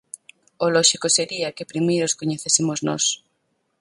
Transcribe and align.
O 0.65 0.67
lóxico 0.75 1.07
sería 1.17 1.53
que 1.57 1.69
primeiro 1.71 2.03
os 2.09 2.17
coñecésemos 2.19 2.79
nós. 2.87 3.03